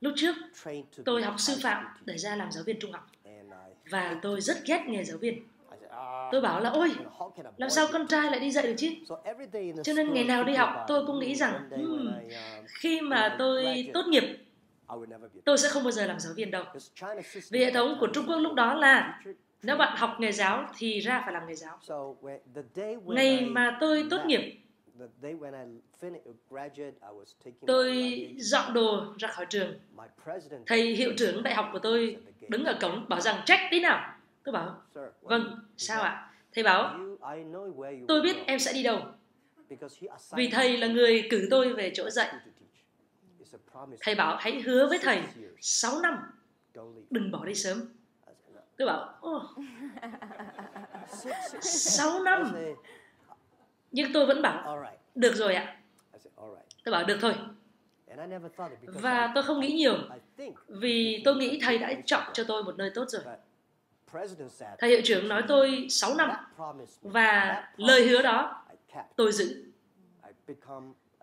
[0.00, 0.34] Lúc trước,
[1.04, 3.06] tôi học sư phạm để ra làm giáo viên trung học.
[3.90, 5.42] Và tôi rất ghét nghề giáo viên.
[6.32, 6.90] Tôi bảo là, ôi,
[7.56, 8.88] làm sao con trai lại đi dạy được chứ?
[9.84, 12.12] Cho nên ngày nào đi học, tôi cũng nghĩ rằng, hmm,
[12.66, 14.24] khi mà tôi tốt nghiệp,
[15.44, 16.64] tôi sẽ không bao giờ làm giáo viên đâu.
[17.50, 19.20] Vì hệ thống của Trung Quốc lúc đó là
[19.62, 21.78] nếu bạn học nghề giáo thì ra phải làm nghề giáo.
[23.04, 24.60] Ngày mà tôi tốt nghiệp,
[27.66, 29.78] tôi dọn đồ ra khỏi trường.
[30.66, 32.16] Thầy hiệu trưởng đại học của tôi
[32.48, 34.14] đứng ở cổng bảo rằng trách tí nào.
[34.44, 34.82] Tôi bảo,
[35.22, 36.30] vâng, sao ạ?
[36.52, 36.98] Thầy bảo,
[38.08, 39.00] tôi biết em sẽ đi đâu.
[40.36, 42.34] Vì thầy là người cử tôi về chỗ dạy.
[44.00, 45.22] Thầy bảo hãy hứa với thầy
[45.60, 46.16] 6 năm,
[47.10, 47.82] đừng bỏ đi sớm.
[48.76, 49.42] Tôi bảo, oh,
[51.60, 52.54] 6 năm.
[53.98, 55.76] Nhưng tôi vẫn bảo, được rồi ạ.
[56.84, 57.34] Tôi bảo được thôi.
[58.82, 59.98] Và tôi không nghĩ nhiều,
[60.68, 63.22] vì tôi nghĩ thầy đã chọn cho tôi một nơi tốt rồi.
[64.78, 66.30] Thầy hiệu trưởng nói tôi 6 năm,
[67.02, 68.64] và lời hứa đó
[69.16, 69.64] tôi giữ.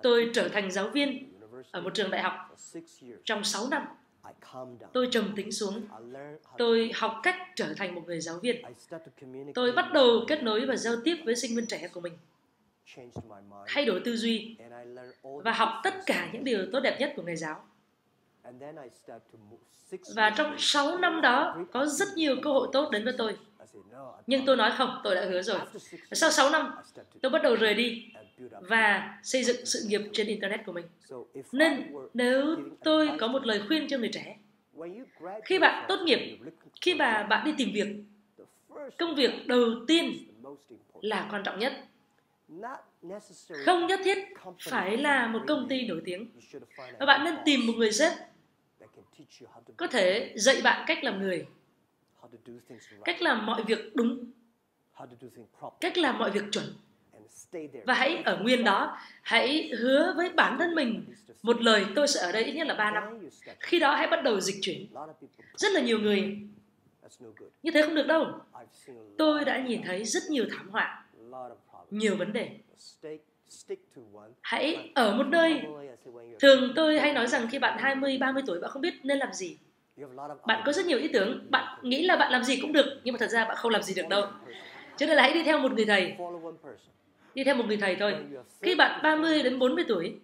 [0.01, 1.33] Tôi trở thành giáo viên
[1.71, 2.33] ở một trường đại học
[3.25, 3.87] trong 6 năm.
[4.93, 5.81] Tôi trầm tính xuống.
[6.57, 8.65] Tôi học cách trở thành một người giáo viên.
[9.55, 12.13] Tôi bắt đầu kết nối và giao tiếp với sinh viên trẻ của mình.
[13.67, 14.55] Thay đổi tư duy
[15.21, 17.63] và học tất cả những điều tốt đẹp nhất của người giáo.
[20.15, 23.37] Và trong 6 năm đó có rất nhiều cơ hội tốt đến với tôi.
[24.27, 25.59] Nhưng tôi nói không, tôi đã hứa rồi.
[26.11, 26.71] Sau 6 năm,
[27.21, 28.05] tôi bắt đầu rời đi
[28.61, 30.85] và xây dựng sự nghiệp trên Internet của mình.
[31.51, 34.37] Nên nếu tôi có một lời khuyên cho người trẻ,
[35.45, 36.37] khi bạn tốt nghiệp,
[36.81, 37.87] khi mà bạn đi tìm việc,
[38.97, 40.17] công việc đầu tiên
[41.01, 41.73] là quan trọng nhất.
[43.65, 44.17] Không nhất thiết
[44.59, 46.29] phải là một công ty nổi tiếng.
[46.99, 48.11] Và bạn nên tìm một người sếp
[49.77, 51.47] có thể dạy bạn cách làm người,
[53.05, 54.31] cách làm mọi việc đúng,
[55.79, 56.65] cách làm mọi việc chuẩn.
[57.85, 61.05] Và hãy ở nguyên đó hãy hứa với bản thân mình
[61.41, 63.29] một lời tôi sẽ ở đây ít nhất là 3 năm.
[63.59, 64.87] Khi đó hãy bắt đầu dịch chuyển.
[65.55, 66.39] Rất là nhiều người
[67.63, 68.39] như thế không được đâu.
[69.17, 71.05] Tôi đã nhìn thấy rất nhiều thảm họa
[71.91, 72.49] nhiều vấn đề.
[74.41, 75.61] Hãy ở một nơi.
[76.39, 79.33] Thường tôi hay nói rằng khi bạn 20 30 tuổi bạn không biết nên làm
[79.33, 79.57] gì.
[80.45, 81.47] Bạn có rất nhiều ý tưởng.
[81.49, 83.83] Bạn nghĩ là bạn làm gì cũng được nhưng mà thật ra bạn không làm
[83.83, 84.27] gì được đâu.
[84.97, 86.15] Cho nên là hãy đi theo một người thầy.
[87.33, 88.15] Đi theo một người thầy thôi.
[88.61, 90.19] Khi bạn 30 đến 40 tuổi,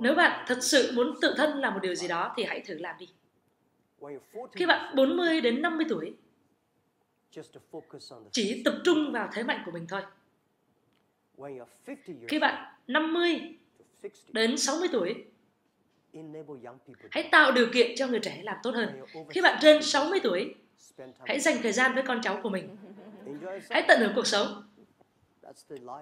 [0.00, 2.78] nếu bạn thật sự muốn tự thân làm một điều gì đó thì hãy thử
[2.78, 3.08] làm đi.
[4.52, 6.14] Khi bạn 40 đến 50 tuổi,
[8.32, 10.02] chỉ tập trung vào thế mạnh của mình thôi.
[12.28, 13.56] Khi bạn 50
[14.28, 15.24] đến 60 tuổi,
[17.10, 19.04] hãy tạo điều kiện cho người trẻ làm tốt hơn.
[19.30, 20.54] Khi bạn trên 60 tuổi,
[21.26, 22.76] hãy dành thời gian với con cháu của mình.
[23.70, 24.68] Hãy tận hưởng cuộc sống.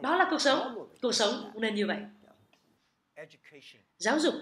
[0.03, 0.88] Đó là cuộc sống.
[1.03, 1.98] Cuộc sống nên như vậy.
[3.98, 4.34] Giáo dục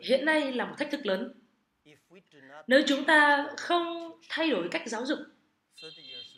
[0.00, 1.43] hiện nay là một thách thức lớn
[2.66, 5.18] nếu chúng ta không thay đổi cách giáo dục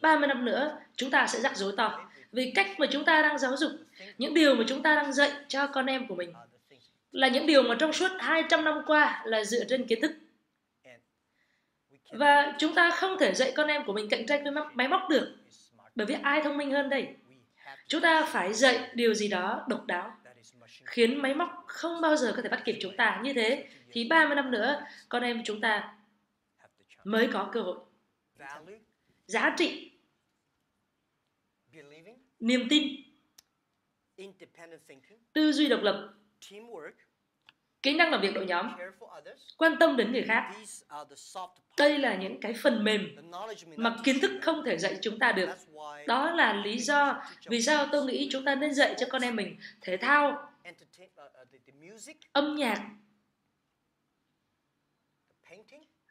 [0.02, 3.38] 30 năm nữa chúng ta sẽ rắc rối to vì cách mà chúng ta đang
[3.38, 3.72] giáo dục
[4.18, 6.32] những điều mà chúng ta đang dạy cho con em của mình
[7.12, 10.12] là những điều mà trong suốt 200 năm qua là dựa trên kiến thức
[12.10, 15.00] và chúng ta không thể dạy con em của mình cạnh tranh với máy móc
[15.10, 15.36] được.
[15.94, 17.08] Bởi vì ai thông minh hơn đây?
[17.88, 20.16] Chúng ta phải dạy điều gì đó độc đáo,
[20.84, 23.21] khiến máy móc không bao giờ có thể bắt kịp chúng ta.
[23.25, 25.97] Như thế thì 30 năm nữa, con em chúng ta
[27.04, 27.78] mới có cơ hội.
[29.27, 29.93] Giá trị,
[32.41, 33.03] niềm tin,
[35.32, 36.15] tư duy độc lập,
[37.86, 38.70] kỹ năng làm việc đội nhóm.
[39.56, 40.52] Quan tâm đến người khác.
[41.78, 43.16] Đây là những cái phần mềm
[43.76, 45.48] mà kiến thức không thể dạy chúng ta được.
[46.06, 49.36] Đó là lý do vì sao tôi nghĩ chúng ta nên dạy cho con em
[49.36, 50.52] mình thể thao
[52.33, 52.80] âm nhạc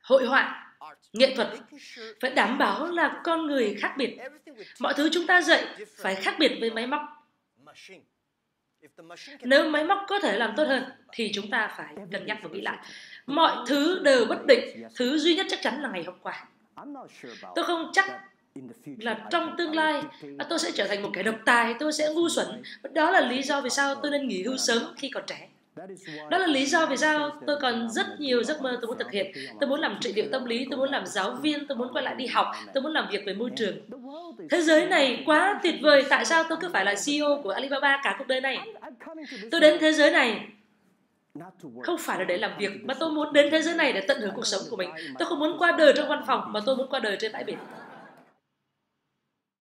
[0.01, 0.75] hội họa
[1.13, 1.49] nghệ thuật.
[2.21, 4.17] Phải đảm bảo là con người khác biệt.
[4.79, 5.65] Mọi thứ chúng ta dạy
[5.97, 7.01] phải khác biệt với máy móc
[9.41, 12.49] nếu máy móc có thể làm tốt hơn thì chúng ta phải cân nhắc và
[12.49, 12.77] nghĩ lại.
[13.25, 16.45] Mọi thứ đều bất định, thứ duy nhất chắc chắn là ngày hôm qua.
[17.55, 18.21] Tôi không chắc
[18.97, 20.03] là trong tương lai
[20.49, 22.47] tôi sẽ trở thành một kẻ độc tài, tôi sẽ ngu xuẩn.
[22.93, 25.47] Đó là lý do vì sao tôi nên nghỉ hưu sớm khi còn trẻ.
[26.29, 29.11] Đó là lý do vì sao tôi còn rất nhiều giấc mơ tôi muốn thực
[29.11, 29.31] hiện.
[29.59, 32.03] Tôi muốn làm trị liệu tâm lý, tôi muốn làm giáo viên, tôi muốn quay
[32.03, 33.75] lại đi học, tôi muốn làm việc về môi trường.
[34.49, 38.01] Thế giới này quá tuyệt vời, tại sao tôi cứ phải là CEO của Alibaba
[38.03, 38.59] cả cuộc đời này?
[39.51, 40.47] Tôi đến thế giới này
[41.83, 44.21] không phải là để làm việc mà tôi muốn đến thế giới này để tận
[44.21, 44.89] hưởng cuộc sống của mình
[45.19, 47.43] tôi không muốn qua đời trong văn phòng mà tôi muốn qua đời trên bãi
[47.43, 47.57] biển